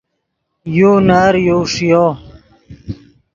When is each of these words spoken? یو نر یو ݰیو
یو 0.77 0.93
نر 1.07 1.33
یو 1.47 1.59
ݰیو 1.73 2.05